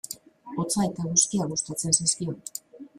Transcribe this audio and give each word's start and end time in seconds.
Hotza 0.55 0.87
eta 0.87 1.05
eguzkia 1.09 1.49
gustatzen 1.55 1.97
zaizkio. 2.01 2.39